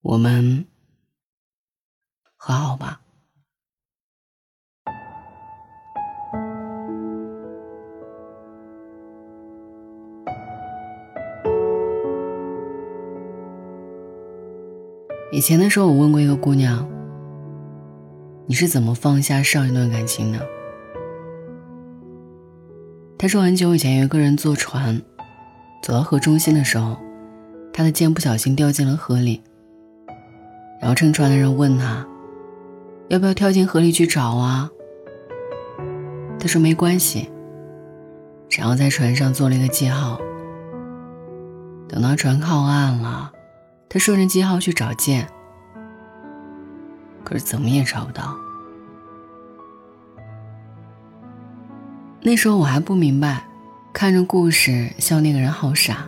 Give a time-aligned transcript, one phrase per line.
[0.00, 0.64] 我们
[2.36, 3.00] 和好吧。
[15.30, 16.88] 以前的时候，我问过一个姑娘
[18.46, 20.38] ：“你是怎么放下上一段感情的？”
[23.18, 25.00] 她说：“很久以前，有一个人坐船，
[25.82, 26.96] 走到河中心的时候，
[27.72, 29.42] 他的剑不小心掉进了河里。
[30.80, 32.06] 然后乘船的人问他：
[33.08, 34.70] 要不要跳进河里去找啊？”
[36.38, 37.30] 他说：“没关系。”
[38.56, 40.20] 然后在船上做了一个记号。
[41.88, 43.32] 等到船靠岸了。
[43.90, 45.26] 他顺着记号去找剑，
[47.24, 48.36] 可是怎么也找不到。
[52.20, 53.42] 那时候我还不明白，
[53.94, 56.06] 看着故事笑那个人好傻。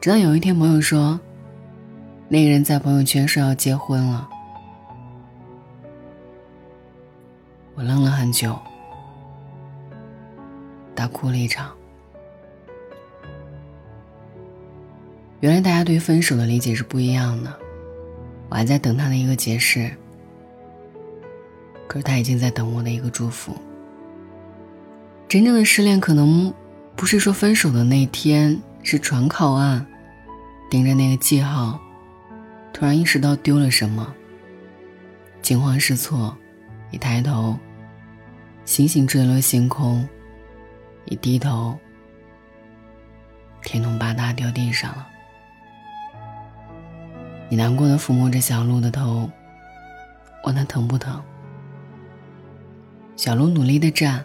[0.00, 1.20] 直到有一天朋友说，
[2.32, 4.28] 那个人在朋友圈说要结婚了，
[7.74, 8.56] 我愣了很久，
[10.94, 11.74] 大哭了一场。
[15.40, 17.52] 原来大家对分手的理解是不一样的，
[18.48, 19.90] 我还在等他的一个解释，
[21.88, 23.56] 可是他已经在等我的一个祝福。
[25.26, 26.54] 真正的失恋可能
[26.94, 29.84] 不是说分手的那天是船靠岸，
[30.70, 31.80] 盯着那个记号，
[32.80, 34.10] 突然意识到丢了什么，
[35.42, 36.34] 惊慌失措，
[36.90, 37.58] 一抬头，
[38.64, 40.08] 星星坠落星空，
[41.04, 41.78] 一低头，
[43.62, 45.06] 天空吧嗒掉地上了。
[47.50, 49.30] 你难过的抚摸着小鹿的头，
[50.44, 51.22] 问他疼不疼。
[53.14, 54.24] 小鹿努力的站，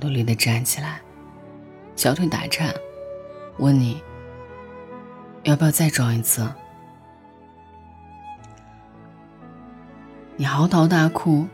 [0.00, 1.00] 努力的站起来，
[1.96, 2.74] 小腿打颤，
[3.56, 4.02] 问你
[5.44, 6.46] 要不要再装一次。
[10.40, 11.48] 你嚎啕大哭，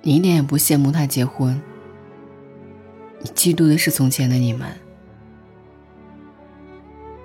[0.00, 1.60] 你一点也不羡慕他结婚，
[3.20, 4.66] 你嫉妒的是从前的你们，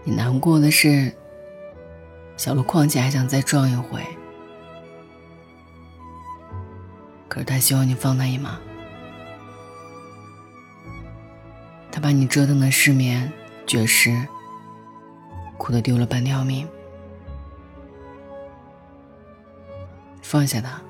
[0.03, 1.11] 你难过的是。
[2.35, 3.99] 小鹿况且还想再撞一回，
[7.27, 8.59] 可是他希望你放他一马。
[11.91, 13.33] 他把你折腾的失眠、
[13.65, 14.15] 绝食，
[15.57, 16.67] 哭得丢了半条命。
[20.29, 20.81] 放下他，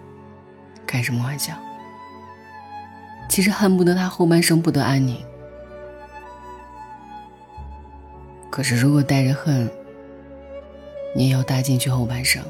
[0.88, 1.54] 开什么玩笑？
[3.30, 5.24] 其实恨不得他后半生不得安宁。
[8.50, 9.70] 可是如果带着恨，
[11.16, 12.44] 你也要搭进去后半生。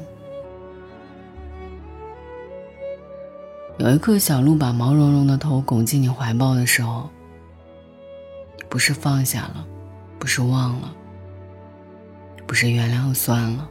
[3.76, 7.10] 有一刻，小鹿把毛茸茸的头拱进你怀抱的时候，
[8.70, 9.66] 不是放下了，
[10.18, 10.90] 不是忘了，
[12.46, 13.68] 不是原谅算了，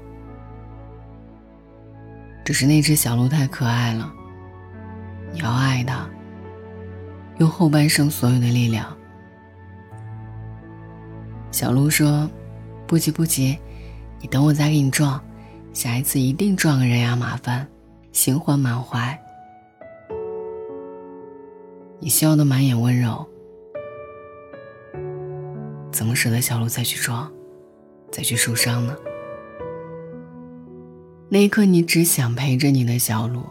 [2.48, 4.10] 只是那只小鹿太可爱了，
[5.34, 6.10] 你要爱它，
[7.40, 8.96] 用后半生所有的力量。
[11.52, 12.30] 小鹿说
[12.88, 13.60] ：“不急不急。”
[14.22, 15.22] 你等我再给你撞，
[15.74, 17.68] 下一次一定撞个人仰马翻，
[18.14, 19.20] 心欢满怀。
[22.00, 23.28] 你笑得满眼温柔，
[25.92, 27.30] 怎么舍得小鹿再去撞，
[28.10, 28.96] 再去受伤呢？
[31.30, 33.44] 那一刻，你只想陪着你的小鹿。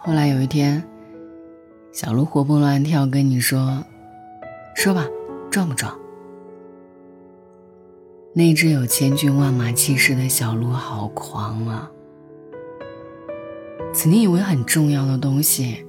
[0.00, 0.82] 后来有一天，
[1.92, 3.84] 小鹿活蹦乱跳跟你说
[4.76, 5.04] ：“说吧，
[5.50, 5.92] 撞不撞？”
[8.34, 11.90] 那只有千军万马气势的小鹿好狂啊！
[13.92, 15.84] 曾经以为很重要的东西，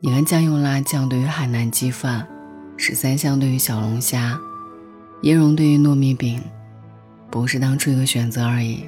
[0.00, 2.28] 你看酱油辣酱对于海南鸡饭，
[2.76, 4.38] 十三香对于小龙虾，
[5.22, 6.40] 椰蓉对于糯米饼，
[7.30, 8.84] 不是当初一个选择而已。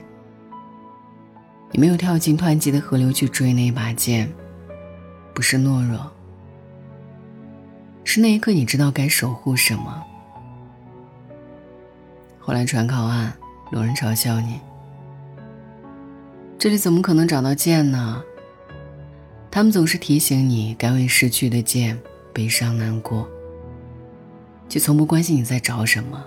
[1.72, 4.28] 你没有跳进湍急的河流去追那一把剑，
[5.32, 6.10] 不是懦弱，
[8.02, 10.02] 是那一刻你知道该守护什么。
[12.38, 13.32] 后来船靠岸，
[13.70, 14.58] 有人嘲笑你
[16.58, 18.22] ：“这里怎么可能找到剑呢？”
[19.52, 21.98] 他们总是提醒你该为失去的剑
[22.32, 23.28] 悲伤难过，
[24.68, 26.24] 却从不关心你在找什么。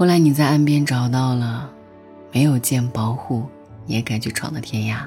[0.00, 1.70] 后来你在岸边找到了，
[2.32, 3.46] 没有剑保护，
[3.84, 5.06] 也敢去闯的天涯。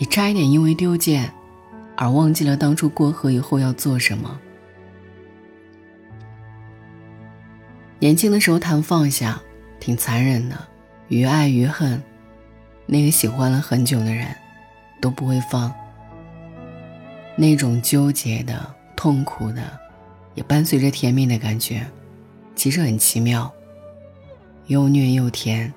[0.00, 1.32] 你差一点因为丢剑，
[1.96, 4.36] 而忘记了当初过河以后要做什么。
[8.00, 9.40] 年轻的时候谈放下，
[9.78, 10.58] 挺残忍的，
[11.06, 12.02] 于爱于恨，
[12.84, 14.26] 那个喜欢了很久的人，
[15.00, 15.72] 都不会放。
[17.36, 19.62] 那种纠结的、痛苦的、
[20.34, 21.86] 也伴随着甜蜜的感觉，
[22.56, 23.52] 其实很奇妙，
[24.66, 25.72] 又虐又甜，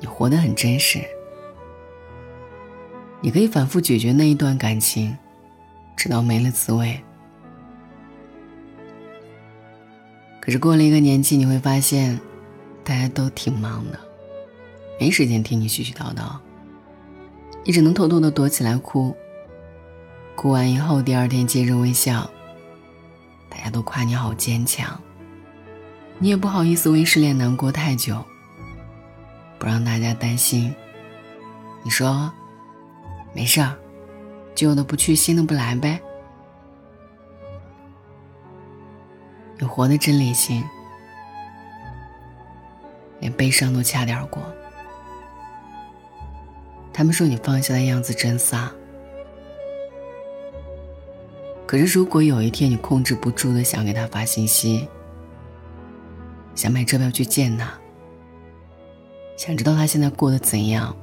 [0.00, 0.98] 你活得很真实。
[3.20, 5.16] 你可以反复咀嚼那一段感情，
[5.94, 6.98] 直到没了滋味。
[10.40, 12.18] 可是过了一个年纪，你会发现，
[12.82, 14.00] 大家都挺忙的，
[14.98, 16.36] 没时间听你絮絮叨叨，
[17.64, 19.14] 你只能偷偷的躲起来哭。
[20.34, 22.28] 哭完以后，第二天接着微笑。
[23.48, 25.00] 大家都夸你好坚强，
[26.18, 28.24] 你也不好意思为失恋难过太久，
[29.58, 30.74] 不让大家担心。
[31.82, 32.32] 你说，
[33.34, 33.76] 没事儿，
[34.54, 36.00] 旧的不去，新的不来呗。
[39.58, 40.64] 你活得真理性，
[43.20, 44.42] 连悲伤都掐点过。
[46.92, 48.68] 他们说你放下的样子真飒。
[51.66, 54.88] 可是，如果有一天你控制不住的想给他发信息，
[56.54, 57.68] 想买车票去见他，
[59.36, 60.94] 想知道他现在过得怎样，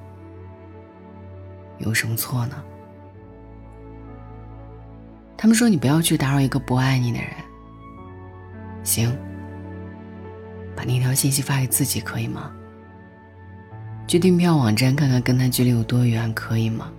[1.80, 2.64] 有什么错呢？
[5.38, 7.30] 他们说你不要去打扰一个不爱你的人。
[8.84, 9.16] 行，
[10.76, 12.52] 把那条信息发给自己可以吗？
[14.08, 16.92] 去订票网站看看跟他距离有多远可以吗？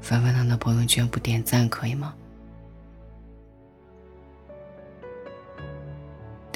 [0.00, 2.14] 翻翻他的朋友圈不点赞可以吗？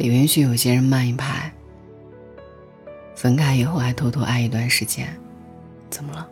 [0.09, 1.53] 得允许有些人慢一拍。
[3.15, 5.09] 分开以后还偷偷爱一段时间，
[5.89, 6.29] 怎么了？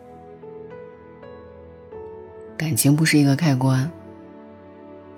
[2.57, 3.89] 感情不是一个开关，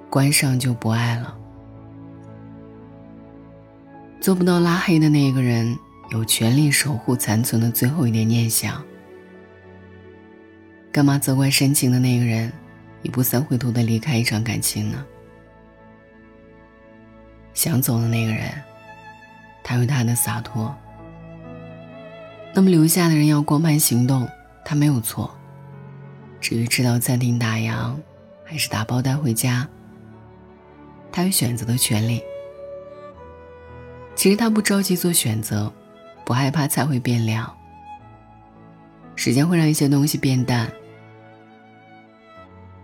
[0.10, 1.38] 关上就不爱了。
[4.22, 5.78] 做不到拉黑的那个人，
[6.12, 8.82] 有权利守护残存的最后一点念想。
[10.92, 12.54] 干嘛责怪深情的那个人，
[13.02, 15.04] 一步三回头的离开一场感情呢？
[17.54, 18.52] 想走的那个人，
[19.64, 20.74] 他有他的洒脱。
[22.54, 24.28] 那么留下的人要光盘行动，
[24.64, 25.34] 他没有错。
[26.40, 27.96] 至于知道餐厅打烊，
[28.44, 29.68] 还是打包带回家，
[31.12, 32.22] 他有选择的权利。
[34.16, 35.72] 其实他不着急做选择，
[36.26, 37.52] 不害怕菜会变凉。
[39.16, 40.72] 时间会让一些东西变淡。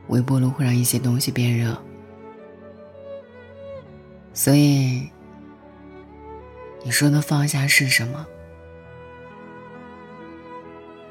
[0.07, 1.79] 微波炉会让一些东西变热，
[4.33, 5.09] 所以
[6.83, 8.25] 你说的放下是什么？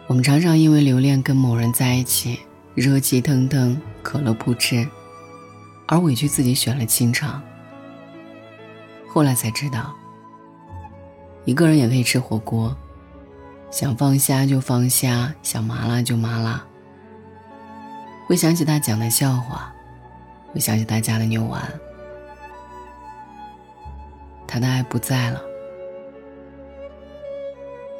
[0.06, 2.41] 我们常常因为留恋跟某人在一起，
[2.75, 4.88] 热气腾腾，可乐不吃，
[5.87, 7.43] 而委屈自己选了清场。
[9.06, 9.94] 后来才知道，
[11.44, 12.75] 一个人也可以吃火锅，
[13.70, 16.65] 想放虾就放虾，想麻辣就麻辣。
[18.26, 19.70] 会想起他讲的笑话，
[20.53, 21.62] 会想起他家的牛丸。
[24.50, 25.43] 他的爱不在了，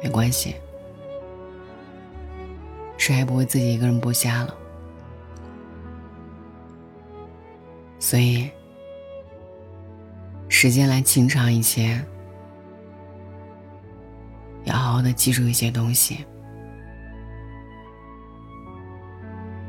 [0.01, 0.55] 没关系，
[2.97, 4.55] 谁也不会自己一个人剥虾了。
[7.99, 8.49] 所以，
[10.47, 12.03] 时间来清场一些，
[14.63, 16.25] 要好好的记住一些东西。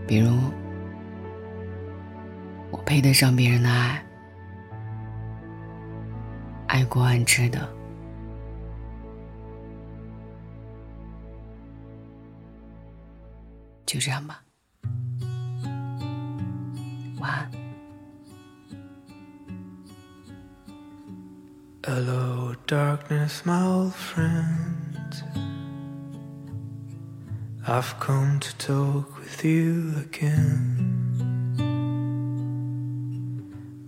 [0.07, 0.35] 比如，
[2.71, 4.03] 我配得上别人的爱，
[6.90, 7.68] 爱过安值得。
[13.86, 14.44] 就这样吧，
[17.20, 17.52] 晚安。
[21.84, 25.24] Hello, darkness, my old friend.
[27.68, 30.99] I've come to talk with you again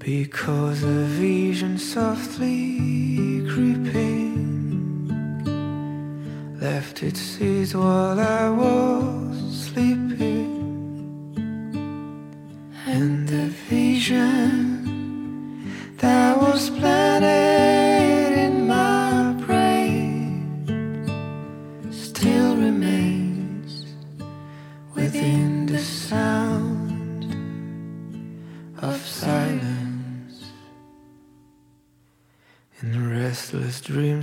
[0.04, 4.32] Because a vision softly creeping
[6.60, 10.50] Left its seeds while I was sleeping.
[12.84, 14.18] And the vision
[15.98, 16.31] that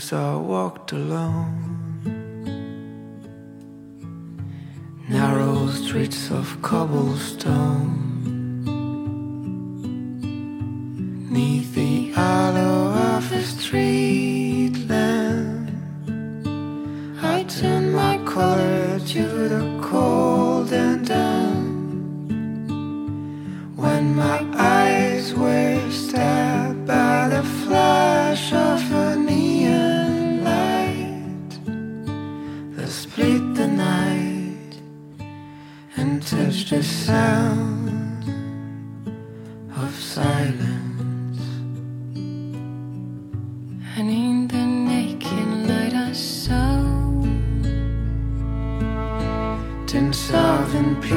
[0.10, 1.66] dreams, I walked alone.
[5.08, 8.06] Narrow streets of cobblestone.
[11.30, 13.99] Neath the hollow of a street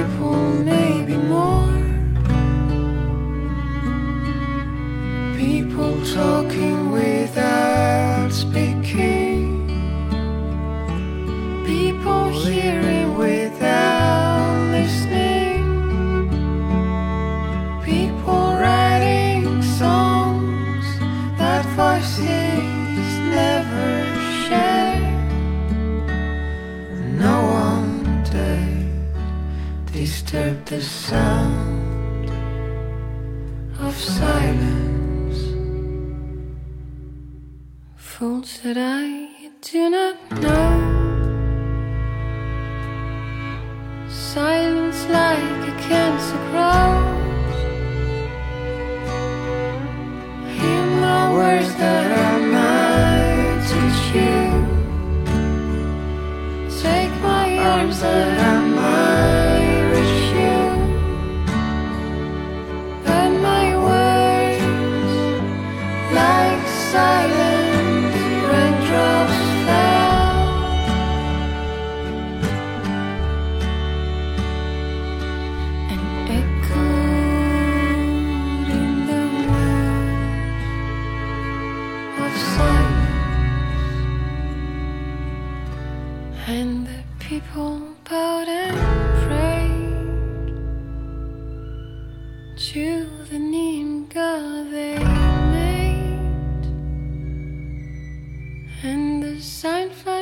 [0.05, 0.82] 我
[30.73, 32.31] the sound
[33.79, 35.41] of silence.
[37.95, 40.32] Faults that I do not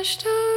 [0.01, 0.50] crashed out.